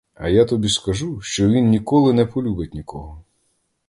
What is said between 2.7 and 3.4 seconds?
нікого.